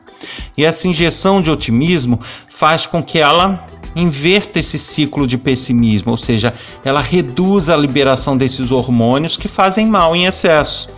E 0.56 0.64
essa 0.64 0.88
injeção 0.88 1.40
de 1.40 1.50
otimismo 1.50 2.20
faz 2.48 2.86
com 2.86 3.02
que 3.02 3.18
ela 3.18 3.66
inverta 3.94 4.60
esse 4.60 4.78
ciclo 4.78 5.26
de 5.26 5.38
pessimismo, 5.38 6.10
ou 6.10 6.18
seja, 6.18 6.52
ela 6.84 7.00
reduz 7.00 7.70
a 7.70 7.76
liberação 7.76 8.36
desses 8.36 8.70
hormônios 8.70 9.38
que 9.38 9.48
fazem 9.48 9.86
mal 9.86 10.14
em 10.14 10.26
excesso. 10.26 10.88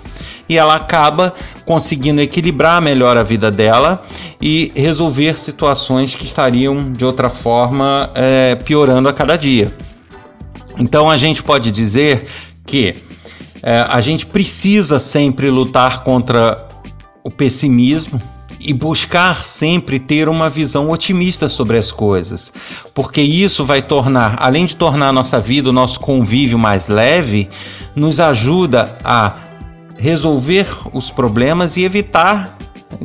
E 0.49 0.57
ela 0.57 0.75
acaba 0.75 1.35
conseguindo 1.65 2.21
equilibrar 2.21 2.81
melhor 2.81 3.17
a 3.17 3.23
vida 3.23 3.51
dela 3.51 4.03
e 4.41 4.73
resolver 4.75 5.39
situações 5.39 6.15
que 6.15 6.25
estariam 6.25 6.91
de 6.91 7.05
outra 7.05 7.29
forma 7.29 8.11
é, 8.15 8.55
piorando 8.55 9.09
a 9.09 9.13
cada 9.13 9.37
dia. 9.37 9.75
Então 10.79 11.11
a 11.11 11.17
gente 11.17 11.43
pode 11.43 11.71
dizer 11.71 12.27
que 12.65 12.97
é, 13.63 13.81
a 13.89 14.01
gente 14.01 14.25
precisa 14.25 14.99
sempre 14.99 15.51
lutar 15.51 16.05
contra 16.05 16.67
o 17.25 17.31
pessimismo 17.31 18.21
e 18.61 18.73
buscar 18.73 19.45
sempre 19.45 19.99
ter 19.99 20.29
uma 20.29 20.51
visão 20.51 20.91
otimista 20.91 21.49
sobre 21.49 21.77
as 21.77 21.93
coisas, 21.93 22.53
porque 22.93 23.21
isso 23.21 23.65
vai 23.65 23.81
tornar, 23.81 24.37
além 24.41 24.65
de 24.65 24.75
tornar 24.75 25.09
a 25.09 25.13
nossa 25.13 25.39
vida, 25.39 25.71
o 25.71 25.73
nosso 25.73 26.01
convívio 26.01 26.59
mais 26.59 26.89
leve, 26.89 27.49
nos 27.95 28.19
ajuda 28.19 28.99
a 29.05 29.48
resolver 29.99 30.67
os 30.93 31.11
problemas 31.11 31.77
e 31.77 31.85
evitar 31.85 32.57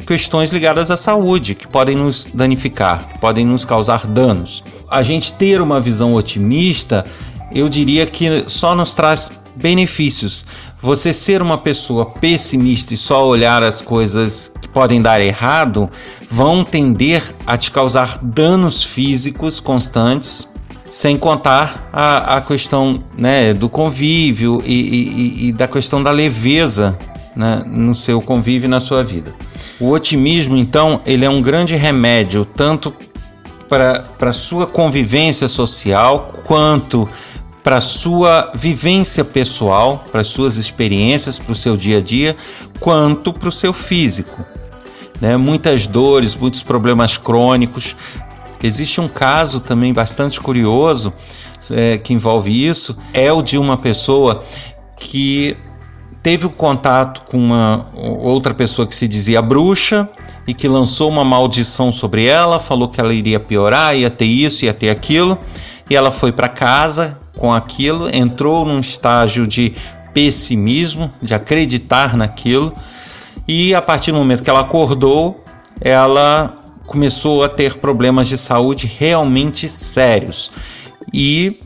questões 0.07 0.51
ligadas 0.51 0.89
à 0.89 0.97
saúde 0.97 1.55
que 1.55 1.67
podem 1.67 1.95
nos 1.95 2.25
danificar, 2.33 3.09
que 3.09 3.19
podem 3.19 3.45
nos 3.45 3.65
causar 3.65 4.07
danos. 4.07 4.63
A 4.89 5.03
gente 5.03 5.33
ter 5.33 5.59
uma 5.59 5.81
visão 5.81 6.13
otimista, 6.13 7.05
eu 7.53 7.67
diria 7.67 8.05
que 8.05 8.45
só 8.47 8.75
nos 8.75 8.95
traz 8.95 9.31
benefícios. 9.55 10.45
Você 10.79 11.13
ser 11.13 11.41
uma 11.41 11.57
pessoa 11.57 12.05
pessimista 12.05 12.93
e 12.93 12.97
só 12.97 13.25
olhar 13.25 13.63
as 13.63 13.81
coisas 13.81 14.51
que 14.61 14.67
podem 14.67 15.01
dar 15.01 15.21
errado 15.21 15.89
vão 16.29 16.63
tender 16.63 17.23
a 17.45 17.57
te 17.57 17.71
causar 17.71 18.19
danos 18.21 18.83
físicos 18.83 19.59
constantes, 19.59 20.47
sem 20.93 21.17
contar 21.17 21.89
a, 21.91 22.37
a 22.37 22.41
questão 22.41 22.99
né, 23.17 23.51
do 23.51 23.67
convívio 23.67 24.61
e, 24.63 24.73
e, 24.73 25.47
e 25.47 25.51
da 25.51 25.67
questão 25.67 26.03
da 26.03 26.11
leveza 26.11 26.95
né, 27.35 27.63
no 27.65 27.95
seu 27.95 28.21
convívio 28.21 28.67
e 28.67 28.69
na 28.69 28.79
sua 28.79 29.03
vida. 29.03 29.33
O 29.79 29.89
otimismo, 29.89 30.55
então, 30.55 31.01
ele 31.03 31.25
é 31.25 31.29
um 31.29 31.41
grande 31.41 31.75
remédio 31.75 32.45
tanto 32.45 32.93
para 33.67 34.05
a 34.19 34.33
sua 34.33 34.67
convivência 34.67 35.47
social 35.47 36.31
quanto 36.45 37.09
para 37.63 37.81
sua 37.81 38.51
vivência 38.53 39.25
pessoal, 39.25 40.03
para 40.11 40.21
as 40.21 40.27
suas 40.27 40.57
experiências, 40.57 41.39
para 41.39 41.53
o 41.53 41.55
seu 41.55 41.75
dia 41.75 41.97
a 41.97 42.01
dia, 42.01 42.37
quanto 42.79 43.33
para 43.33 43.49
o 43.49 43.51
seu 43.51 43.73
físico. 43.73 44.45
Né? 45.23 45.37
Muitas 45.37 45.87
dores, 45.87 46.35
muitos 46.35 46.63
problemas 46.63 47.17
crônicos. 47.17 47.95
Existe 48.63 49.01
um 49.01 49.09
caso 49.09 49.59
também 49.59 49.93
bastante 49.93 50.39
curioso 50.39 51.11
é, 51.69 51.97
que 51.97 52.13
envolve 52.13 52.49
isso, 52.49 52.97
é 53.13 53.31
o 53.31 53.41
de 53.41 53.57
uma 53.57 53.75
pessoa 53.75 54.41
que 54.95 55.57
teve 56.23 56.45
o 56.45 56.49
um 56.49 56.53
contato 56.53 57.23
com 57.29 57.37
uma 57.37 57.85
outra 57.93 58.53
pessoa 58.53 58.87
que 58.87 58.95
se 58.95 59.05
dizia 59.05 59.41
bruxa 59.41 60.07
e 60.47 60.53
que 60.53 60.65
lançou 60.69 61.09
uma 61.09 61.25
maldição 61.25 61.91
sobre 61.91 62.25
ela, 62.25 62.57
falou 62.57 62.87
que 62.87 63.01
ela 63.01 63.13
iria 63.13 63.37
piorar, 63.37 63.97
ia 63.97 64.09
ter 64.09 64.25
isso, 64.25 64.63
ia 64.63 64.73
ter 64.73 64.89
aquilo, 64.89 65.37
e 65.89 65.95
ela 65.95 66.09
foi 66.09 66.31
para 66.31 66.47
casa 66.47 67.19
com 67.37 67.53
aquilo, 67.53 68.09
entrou 68.15 68.65
num 68.65 68.79
estágio 68.79 69.45
de 69.45 69.73
pessimismo, 70.13 71.11
de 71.21 71.33
acreditar 71.33 72.15
naquilo, 72.15 72.73
e 73.45 73.75
a 73.75 73.81
partir 73.81 74.13
do 74.13 74.17
momento 74.17 74.41
que 74.41 74.49
ela 74.49 74.61
acordou, 74.61 75.43
ela 75.81 76.62
começou 76.85 77.43
a 77.43 77.49
ter 77.49 77.77
problemas 77.77 78.27
de 78.27 78.37
saúde 78.37 78.87
realmente 78.87 79.67
sérios. 79.69 80.51
E 81.13 81.59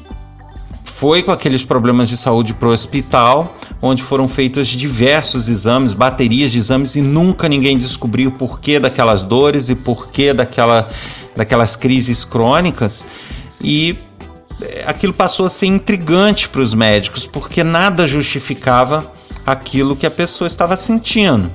foi 0.84 1.22
com 1.22 1.32
aqueles 1.32 1.64
problemas 1.64 2.10
de 2.10 2.18
saúde 2.18 2.54
para 2.54 2.70
o 2.70 2.72
hospital, 2.72 3.54
onde 3.82 4.02
foram 4.02 4.28
feitos 4.28 4.68
diversos 4.68 5.48
exames, 5.48 5.94
baterias 5.94 6.52
de 6.52 6.58
exames, 6.58 6.96
e 6.96 7.02
nunca 7.02 7.48
ninguém 7.48 7.78
descobriu 7.78 8.30
o 8.30 8.34
porquê 8.34 8.80
daquelas 8.80 9.24
dores 9.24 9.70
e 9.70 9.76
porquê 9.76 10.34
daquela, 10.34 10.88
daquelas 11.36 11.76
crises 11.76 12.26
crônicas. 12.26 13.06
E 13.62 13.96
aquilo 14.86 15.14
passou 15.14 15.46
a 15.46 15.50
ser 15.50 15.68
intrigante 15.68 16.50
para 16.50 16.62
os 16.62 16.74
médicos, 16.74 17.28
porque 17.28 17.64
nada 17.64 18.08
justificava 18.08 19.12
aquilo 19.46 19.96
que 19.96 20.08
a 20.08 20.12
pessoa 20.12 20.48
estava 20.48 20.76
sentindo. 20.76 21.52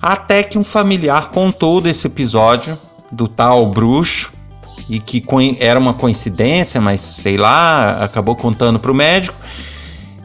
Até 0.00 0.42
que 0.42 0.58
um 0.58 0.64
familiar 0.64 1.28
contou 1.28 1.82
desse 1.82 2.06
episódio 2.06 2.78
do 3.10 3.26
tal 3.26 3.66
bruxo 3.66 4.32
e 4.88 4.98
que 4.98 5.22
era 5.58 5.78
uma 5.78 5.94
coincidência, 5.94 6.80
mas 6.80 7.00
sei 7.00 7.36
lá, 7.36 8.02
acabou 8.02 8.34
contando 8.34 8.78
para 8.78 8.90
o 8.90 8.94
médico. 8.94 9.36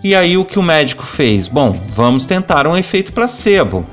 E 0.04 0.16
aí 0.16 0.38
o 0.38 0.46
que 0.46 0.60
o 0.60 0.64
médico 0.64 1.04
fez? 1.04 1.48
Bom, 1.48 1.80
vamos 1.90 2.26
tentar 2.26 2.68
um 2.68 2.78
efeito 2.78 3.12
placebo. 3.14 3.86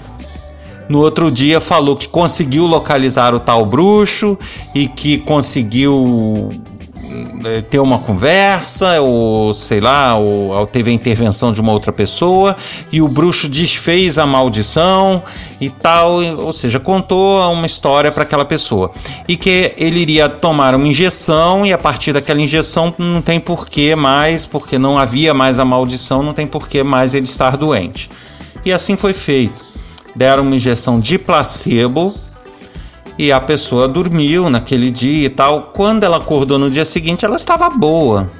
No 0.88 1.00
outro 1.00 1.30
dia 1.30 1.60
falou 1.60 1.96
que 1.96 2.06
conseguiu 2.08 2.66
localizar 2.66 3.34
o 3.34 3.40
tal 3.40 3.64
bruxo 3.64 4.38
e 4.74 4.88
que 4.88 5.18
conseguiu 5.18 6.50
ter 7.70 7.78
uma 7.78 7.98
conversa, 7.98 9.00
ou 9.00 9.52
sei 9.52 9.80
lá, 9.80 10.16
ou, 10.16 10.48
ou 10.48 10.66
teve 10.66 10.90
a 10.90 10.94
intervenção 10.94 11.52
de 11.52 11.60
uma 11.60 11.72
outra 11.72 11.92
pessoa, 11.92 12.56
e 12.90 13.00
o 13.00 13.08
bruxo 13.08 13.48
desfez 13.48 14.18
a 14.18 14.26
maldição 14.26 15.22
e 15.60 15.68
tal, 15.68 16.22
ou 16.38 16.52
seja, 16.52 16.78
contou 16.78 17.40
uma 17.52 17.66
história 17.66 18.10
para 18.12 18.22
aquela 18.22 18.44
pessoa. 18.44 18.92
E 19.28 19.36
que 19.36 19.74
ele 19.76 20.00
iria 20.00 20.28
tomar 20.28 20.74
uma 20.74 20.86
injeção, 20.86 21.64
e 21.66 21.72
a 21.72 21.78
partir 21.78 22.12
daquela 22.12 22.40
injeção 22.40 22.94
não 22.98 23.22
tem 23.22 23.38
porquê 23.38 23.94
mais, 23.94 24.46
porque 24.46 24.78
não 24.78 24.98
havia 24.98 25.34
mais 25.34 25.58
a 25.58 25.64
maldição, 25.64 26.22
não 26.22 26.34
tem 26.34 26.46
porquê 26.46 26.82
mais 26.82 27.14
ele 27.14 27.26
estar 27.26 27.56
doente. 27.56 28.10
E 28.64 28.72
assim 28.72 28.96
foi 28.96 29.12
feito. 29.12 29.66
Deram 30.14 30.42
uma 30.42 30.54
injeção 30.54 31.00
de 31.00 31.18
placebo 31.18 32.14
e 33.18 33.30
a 33.30 33.40
pessoa 33.40 33.86
dormiu 33.86 34.48
naquele 34.48 34.90
dia 34.90 35.26
e 35.26 35.30
tal. 35.30 35.72
Quando 35.74 36.04
ela 36.04 36.16
acordou 36.16 36.58
no 36.58 36.70
dia 36.70 36.84
seguinte, 36.84 37.24
ela 37.24 37.36
estava 37.36 37.68
boa. 37.70 38.30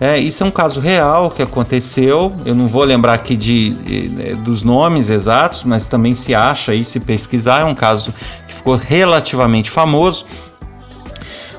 É, 0.00 0.16
isso 0.16 0.44
é 0.44 0.46
um 0.46 0.50
caso 0.50 0.78
real 0.78 1.30
que 1.30 1.42
aconteceu. 1.42 2.32
Eu 2.44 2.54
não 2.54 2.68
vou 2.68 2.84
lembrar 2.84 3.14
aqui 3.14 3.36
de, 3.36 3.70
de, 3.74 4.34
dos 4.36 4.62
nomes 4.62 5.10
exatos, 5.10 5.64
mas 5.64 5.88
também 5.88 6.14
se 6.14 6.34
acha 6.34 6.70
aí, 6.72 6.84
se 6.84 7.00
pesquisar, 7.00 7.62
é 7.62 7.64
um 7.64 7.74
caso 7.74 8.12
que 8.46 8.54
ficou 8.54 8.76
relativamente 8.76 9.70
famoso, 9.70 10.24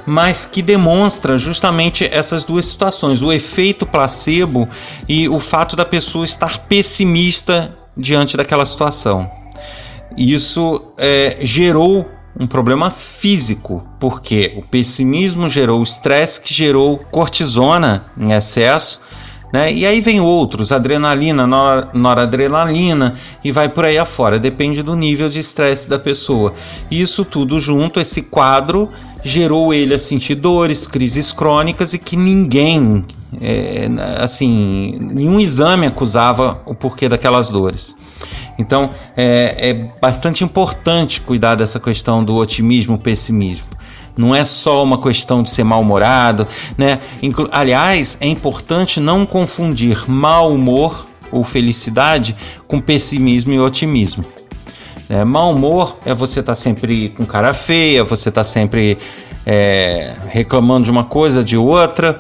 mas 0.06 0.46
que 0.46 0.62
demonstra 0.62 1.38
justamente 1.38 2.08
essas 2.10 2.46
duas 2.46 2.66
situações: 2.66 3.22
o 3.22 3.32
efeito 3.32 3.86
placebo 3.86 4.70
e 5.08 5.28
o 5.28 5.38
fato 5.38 5.76
da 5.76 5.84
pessoa 5.84 6.24
estar 6.24 6.60
pessimista 6.60 7.76
diante 7.98 8.38
daquela 8.38 8.66
situação 8.66 9.39
isso 10.18 10.94
é, 10.98 11.38
gerou 11.42 12.10
um 12.40 12.48
problema 12.48 12.90
físico, 12.90 13.86
porque 14.00 14.54
o 14.58 14.66
pessimismo 14.66 15.50
gerou 15.50 15.84
estresse 15.84 16.40
que 16.40 16.54
gerou 16.54 16.98
cortisona 16.98 18.06
em 18.18 18.32
excesso, 18.32 19.02
né? 19.52 19.74
E 19.74 19.86
aí 19.86 20.00
vem 20.00 20.22
outros, 20.22 20.72
adrenalina, 20.72 21.48
nor 21.48 21.90
noradrenalina 21.94 23.16
e 23.44 23.52
vai 23.52 23.68
por 23.68 23.84
aí 23.84 23.98
afora, 23.98 24.40
depende 24.40 24.84
do 24.84 24.96
nível 24.96 25.28
de 25.28 25.40
estresse 25.40 25.90
da 25.90 25.98
pessoa. 25.98 26.54
Isso 26.90 27.26
tudo 27.26 27.60
junto, 27.60 28.00
esse 28.00 28.22
quadro 28.22 28.90
gerou 29.24 29.74
ele 29.74 29.94
a 29.94 30.00
sentir 30.00 30.36
dores, 30.36 30.88
crises 30.88 31.32
crônicas 31.32 31.94
e 31.94 32.00
que 32.00 32.16
ninguém, 32.16 33.04
é, 33.42 33.90
assim, 34.20 34.98
nenhum 35.02 35.40
exame 35.40 35.88
acusava 35.88 36.62
o 36.66 36.74
porquê 36.74 37.10
daquelas 37.10 37.50
dores. 37.50 37.96
Então 38.60 38.92
é, 39.16 39.70
é 39.70 39.74
bastante 40.02 40.44
importante 40.44 41.22
cuidar 41.22 41.56
dessa 41.56 41.80
questão 41.80 42.24
do 42.24 42.36
otimismo, 42.36 43.00
pessimismo. 43.00 43.66
Não 44.18 44.36
é 44.36 44.44
só 44.44 44.84
uma 44.84 45.02
questão 45.02 45.42
de 45.42 45.50
ser 45.50 45.64
mal-humorado, 45.64 46.46
né? 46.78 47.00
Aliás, 47.52 48.18
é 48.20 48.28
importante 48.28 49.00
não 49.00 49.26
confundir 49.26 50.04
mau 50.12 50.52
humor 50.54 51.08
ou 51.32 51.44
felicidade 51.46 52.36
com 52.68 52.82
pessimismo 52.82 53.54
e 53.54 53.60
otimismo. 53.60 54.26
É, 55.10 55.24
mau 55.24 55.54
humor 55.54 55.98
é 56.06 56.14
você 56.14 56.42
estar 56.42 56.52
tá 56.52 56.56
sempre 56.56 57.10
com 57.10 57.26
cara 57.26 57.54
feia, 57.54 58.04
você 58.04 58.28
estar 58.28 58.42
tá 58.42 58.44
sempre 58.44 58.98
é, 59.46 60.16
reclamando 60.28 60.84
de 60.84 60.92
uma 60.92 61.06
coisa, 61.06 61.44
de 61.44 61.56
outra. 61.56 62.20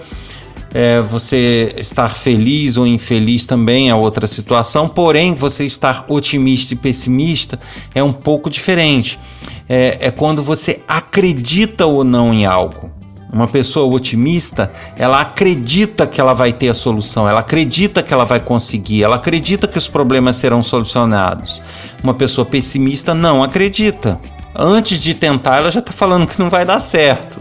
É, 0.73 1.01
você 1.01 1.73
estar 1.77 2.10
feliz 2.10 2.77
ou 2.77 2.86
infeliz 2.86 3.45
também 3.45 3.89
é 3.89 3.95
outra 3.95 4.27
situação, 4.27 4.88
porém, 4.88 5.34
você 5.34 5.65
estar 5.65 6.05
otimista 6.08 6.73
e 6.73 6.77
pessimista 6.77 7.60
é 7.93 8.03
um 8.03 8.13
pouco 8.13 8.49
diferente. 8.49 9.19
É, 9.67 9.97
é 9.99 10.12
quando 10.12 10.43
você 10.43 10.82
acredita 10.88 11.86
ou 11.86 12.03
não 12.03 12.34
em 12.34 12.45
algo. 12.45 12.91
Uma 13.32 13.47
pessoa 13.47 13.93
otimista, 13.93 14.71
ela 14.97 15.21
acredita 15.21 16.08
que 16.08 16.19
ela 16.19 16.34
vai 16.34 16.51
ter 16.51 16.69
a 16.69 16.73
solução, 16.73 17.29
ela 17.29 17.41
acredita 17.41 18.01
que 18.01 18.12
ela 18.12 18.25
vai 18.25 18.39
conseguir, 18.39 19.03
ela 19.03 19.17
acredita 19.17 19.67
que 19.67 19.77
os 19.77 19.88
problemas 19.88 20.38
serão 20.38 20.63
solucionados. 20.63 21.62
Uma 22.03 22.15
pessoa 22.15 22.43
pessimista 22.43 23.13
não 23.13 23.43
acredita. 23.43 24.19
Antes 24.55 24.99
de 24.99 25.13
tentar, 25.13 25.58
ela 25.58 25.69
já 25.69 25.79
está 25.79 25.91
falando 25.91 26.25
que 26.25 26.39
não 26.39 26.49
vai 26.49 26.65
dar 26.65 26.79
certo. 26.79 27.39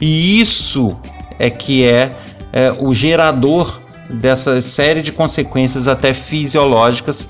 E 0.00 0.40
isso 0.40 0.98
é 1.38 1.48
que 1.48 1.84
é, 1.84 2.10
é 2.52 2.72
o 2.72 2.92
gerador 2.92 3.80
dessa 4.10 4.60
série 4.60 5.02
de 5.02 5.12
consequências 5.12 5.86
até 5.86 6.12
fisiológicas 6.12 7.26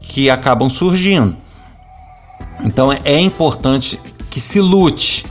que 0.00 0.30
acabam 0.30 0.70
surgindo. 0.70 1.36
Então 2.62 2.92
é 2.92 3.18
importante 3.18 4.00
que 4.30 4.40
se 4.40 4.60
lute 4.60 5.26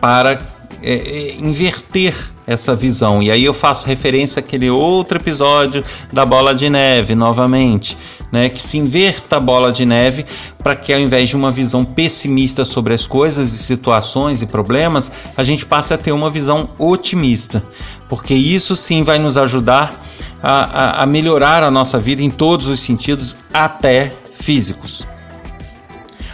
para 0.00 0.40
é, 0.82 0.94
é, 0.94 1.34
inverter 1.36 2.14
essa 2.46 2.74
visão. 2.74 3.22
E 3.22 3.30
aí 3.30 3.44
eu 3.44 3.52
faço 3.54 3.86
referência 3.86 4.40
àquele 4.40 4.70
outro 4.70 5.18
episódio 5.18 5.84
da 6.12 6.26
bola 6.26 6.54
de 6.54 6.68
neve, 6.68 7.14
novamente, 7.14 7.96
né? 8.30 8.48
Que 8.48 8.62
se 8.62 8.78
inverta 8.78 9.36
a 9.36 9.40
bola 9.40 9.72
de 9.72 9.84
neve 9.84 10.24
para 10.62 10.76
que 10.76 10.92
ao 10.92 11.00
invés 11.00 11.28
de 11.28 11.36
uma 11.36 11.50
visão 11.50 11.84
pessimista 11.84 12.64
sobre 12.64 12.94
as 12.94 13.06
coisas 13.06 13.52
e 13.52 13.58
situações 13.58 14.42
e 14.42 14.46
problemas, 14.46 15.10
a 15.36 15.44
gente 15.44 15.66
passe 15.66 15.92
a 15.92 15.98
ter 15.98 16.12
uma 16.12 16.30
visão 16.30 16.70
otimista, 16.78 17.62
porque 18.08 18.34
isso 18.34 18.76
sim 18.76 19.02
vai 19.02 19.18
nos 19.18 19.36
ajudar 19.36 20.02
a, 20.42 21.00
a, 21.00 21.02
a 21.02 21.06
melhorar 21.06 21.62
a 21.62 21.70
nossa 21.70 21.98
vida 21.98 22.22
em 22.22 22.30
todos 22.30 22.66
os 22.66 22.80
sentidos, 22.80 23.36
até 23.52 24.12
físicos. 24.34 25.06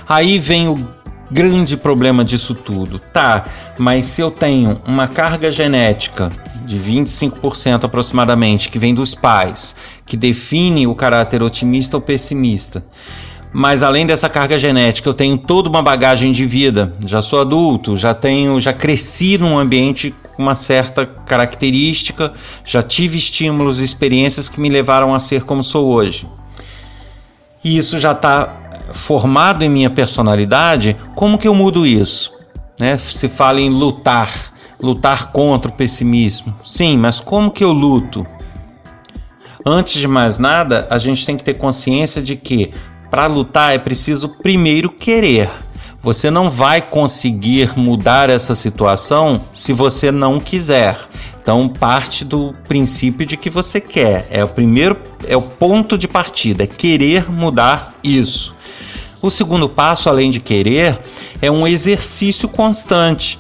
Aí 0.09 0.39
vem 0.39 0.69
o 0.69 0.89
grande 1.31 1.77
problema 1.77 2.25
disso 2.25 2.55
tudo. 2.55 2.99
Tá, 2.99 3.45
mas 3.79 4.07
se 4.07 4.21
eu 4.21 4.31
tenho 4.31 4.81
uma 4.87 5.09
carga 5.09 5.51
genética 5.51 6.31
de 6.67 6.79
25% 6.79 7.85
aproximadamente 7.85 8.69
que 8.69 8.79
vem 8.79 8.93
dos 8.93 9.15
pais, 9.15 9.77
que 10.05 10.17
define 10.17 10.87
o 10.87 10.95
caráter 10.95 11.43
otimista 11.43 11.97
ou 11.97 12.01
pessimista. 12.01 12.85
Mas 13.53 13.83
além 13.83 14.07
dessa 14.07 14.29
carga 14.29 14.59
genética, 14.59 15.09
eu 15.09 15.15
tenho 15.15 15.39
toda 15.39 15.69
uma 15.69 15.81
bagagem 15.81 16.33
de 16.33 16.45
vida. 16.45 16.95
Já 17.07 17.23
sou 17.23 17.41
adulto, 17.41 17.97
já 17.97 18.13
tenho, 18.13 18.61
já 18.61 18.73
cresci 18.73 19.39
num 19.39 19.57
ambiente 19.57 20.15
com 20.35 20.43
uma 20.43 20.55
certa 20.55 21.07
característica, 21.07 22.35
já 22.65 22.83
tive 22.83 23.17
estímulos 23.17 23.81
e 23.81 23.85
experiências 23.85 24.49
que 24.49 24.61
me 24.61 24.69
levaram 24.69 25.15
a 25.15 25.21
ser 25.21 25.45
como 25.45 25.63
sou 25.63 25.87
hoje. 25.87 26.29
E 27.65 27.79
isso 27.79 27.99
já 27.99 28.13
está 28.13 28.67
formado 28.93 29.65
em 29.65 29.69
minha 29.69 29.91
personalidade, 29.91 30.97
como 31.15 31.39
que 31.39 31.49
eu 31.49 31.55
mudo 31.55 31.87
isso? 31.87 32.33
Né? 32.79 32.97
Se 32.97 33.29
fala 33.29 33.61
em 33.61 33.71
lutar, 33.71 34.53
lutar 34.81 35.33
contra 35.33 35.71
o 35.71 35.75
pessimismo. 35.75 36.55
Sim, 36.65 36.97
mas 36.97 37.21
como 37.21 37.51
que 37.51 37.65
eu 37.65 37.73
luto? 37.73 38.27
Antes 39.65 40.01
de 40.01 40.07
mais 40.07 40.39
nada, 40.39 40.87
a 40.91 40.99
gente 40.99 41.27
tem 41.27 41.37
que 41.37 41.45
ter 41.45 41.55
consciência 41.55 42.23
de 42.23 42.37
que 42.37 42.73
para 43.11 43.27
lutar 43.27 43.75
é 43.75 43.79
preciso 43.79 44.29
primeiro 44.29 44.91
querer. 44.91 45.51
Você 46.03 46.31
não 46.31 46.49
vai 46.49 46.81
conseguir 46.81 47.77
mudar 47.77 48.31
essa 48.31 48.55
situação 48.55 49.41
se 49.53 49.73
você 49.73 50.13
não 50.13 50.39
quiser. 50.39 50.97
Então 51.43 51.69
parte 51.69 52.25
do 52.25 52.55
princípio 52.69 53.27
de 53.27 53.37
que 53.37 53.51
você 53.51 53.81
quer. 53.81 54.27
É 54.31 54.45
o 54.45 54.49
primeiro, 54.49 54.97
é 55.27 55.37
o 55.37 55.43
ponto 55.43 55.99
de 55.99 56.07
partida, 56.07 56.65
é 56.65 56.67
querer 56.67 57.31
mudar 57.31 57.95
isso. 58.05 58.55
O 59.21 59.31
segundo 59.31 59.69
passo, 59.69 60.09
além 60.09 60.31
de 60.31 60.39
querer, 60.39 61.01
é 61.43 61.51
um 61.51 61.67
exercício 61.67 62.49
constante. 62.49 63.39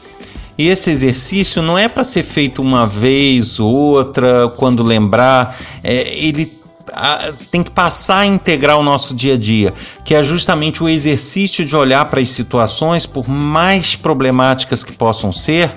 E 0.58 0.68
esse 0.68 0.90
exercício 0.90 1.60
não 1.60 1.76
é 1.76 1.88
para 1.88 2.04
ser 2.04 2.22
feito 2.22 2.62
uma 2.62 2.86
vez, 2.86 3.60
outra, 3.60 4.48
quando 4.56 4.82
lembrar. 4.82 5.58
É, 5.84 6.16
ele 6.16 6.56
a, 6.92 7.32
tem 7.50 7.62
que 7.62 7.70
passar 7.70 8.20
a 8.20 8.26
integrar 8.26 8.78
o 8.78 8.82
nosso 8.82 9.14
dia 9.14 9.34
a 9.34 9.36
dia, 9.36 9.74
que 10.04 10.14
é 10.14 10.22
justamente 10.22 10.82
o 10.82 10.88
exercício 10.88 11.64
de 11.64 11.76
olhar 11.76 12.04
para 12.06 12.20
as 12.20 12.30
situações, 12.30 13.04
por 13.06 13.28
mais 13.28 13.94
problemáticas 13.94 14.82
que 14.82 14.92
possam 14.92 15.32
ser, 15.32 15.70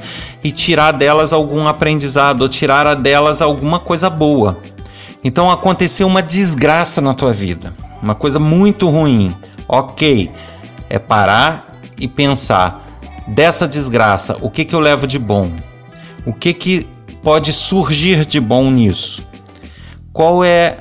e 0.43 0.51
tirar 0.51 0.93
delas 0.93 1.33
algum 1.33 1.67
aprendizado, 1.67 2.41
ou 2.41 2.49
tirar 2.49 2.93
delas 2.95 3.41
alguma 3.41 3.79
coisa 3.79 4.09
boa. 4.09 4.59
Então 5.23 5.51
aconteceu 5.51 6.07
uma 6.07 6.21
desgraça 6.21 7.01
na 7.01 7.13
tua 7.13 7.33
vida, 7.33 7.73
uma 8.01 8.15
coisa 8.15 8.39
muito 8.39 8.89
ruim. 8.89 9.35
Ok, 9.67 10.31
é 10.89 10.97
parar 10.97 11.67
e 11.99 12.07
pensar 12.07 12.88
dessa 13.29 13.67
desgraça, 13.67 14.37
o 14.41 14.49
que, 14.49 14.65
que 14.65 14.73
eu 14.73 14.79
levo 14.79 15.07
de 15.07 15.19
bom? 15.19 15.51
O 16.25 16.33
que, 16.33 16.53
que 16.53 16.83
pode 17.23 17.53
surgir 17.53 18.25
de 18.25 18.39
bom 18.39 18.69
nisso? 18.69 19.23
Qual 20.11 20.43
é 20.43 20.77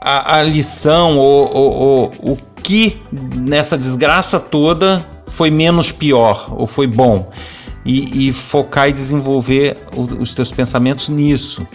a, 0.00 0.38
a 0.38 0.42
lição 0.42 1.18
ou, 1.18 1.50
ou, 1.54 2.12
ou 2.20 2.32
o 2.32 2.38
que 2.62 3.00
nessa 3.10 3.76
desgraça 3.76 4.38
toda 4.38 5.04
foi 5.26 5.50
menos 5.50 5.92
pior 5.92 6.54
ou 6.56 6.66
foi 6.66 6.86
bom? 6.86 7.30
E, 7.84 8.28
e 8.28 8.32
focar 8.32 8.88
e 8.88 8.92
desenvolver 8.92 9.76
os 9.94 10.34
teus 10.34 10.52
pensamentos 10.52 11.08
nisso. 11.08 11.66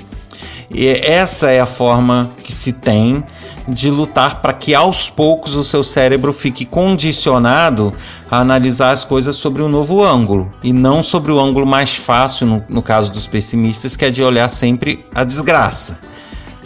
E 0.70 0.88
essa 0.88 1.52
é 1.52 1.60
a 1.60 1.66
forma 1.66 2.32
que 2.42 2.54
se 2.54 2.74
tem 2.74 3.24
de 3.68 3.90
lutar 3.90 4.42
para 4.42 4.54
que 4.54 4.76
aos 4.76 5.10
poucos 5.10 5.56
o 5.56 5.64
seu 5.64 5.84
cérebro 5.84 6.34
fique 6.34 6.66
condicionado 6.66 7.94
a 8.30 8.40
analisar 8.40 8.92
as 8.92 9.06
coisas 9.06 9.36
sobre 9.36 9.62
um 9.62 9.70
novo 9.70 10.04
ângulo 10.04 10.54
e 10.62 10.74
não 10.74 11.02
sobre 11.02 11.32
o 11.32 11.40
ângulo 11.40 11.66
mais 11.66 11.96
fácil, 11.96 12.46
no, 12.46 12.66
no 12.68 12.82
caso 12.82 13.12
dos 13.12 13.28
pessimistas, 13.28 13.96
que 13.96 14.06
é 14.06 14.10
de 14.10 14.24
olhar 14.24 14.50
sempre 14.50 15.06
a 15.16 15.24
desgraça. 15.24 16.00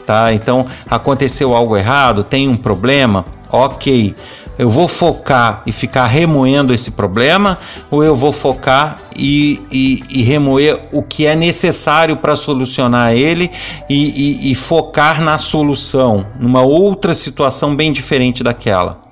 Tá? 0.05 0.33
Então, 0.33 0.65
aconteceu 0.89 1.53
algo 1.53 1.75
errado, 1.75 2.23
tem 2.23 2.47
um 2.47 2.55
problema, 2.55 3.25
ok 3.51 4.15
eu 4.57 4.69
vou 4.69 4.87
focar 4.87 5.61
e 5.65 5.71
ficar 5.71 6.07
remoendo 6.07 6.73
esse 6.73 6.91
problema 6.91 7.57
ou 7.91 8.03
eu 8.03 8.15
vou 8.15 8.31
focar 8.31 9.03
e, 9.15 9.61
e, 9.71 9.99
e 10.09 10.23
remoer 10.23 10.87
o 10.91 11.01
que 11.01 11.25
é 11.25 11.35
necessário 11.35 12.17
para 12.17 12.35
solucionar 12.35 13.13
ele 13.13 13.51
e, 13.89 14.51
e 14.51 14.55
focar 14.55 15.21
na 15.21 15.37
solução, 15.37 16.25
numa 16.39 16.61
outra 16.61 17.13
situação 17.13 17.75
bem 17.75 17.93
diferente 17.93 18.43
daquela? 18.43 19.07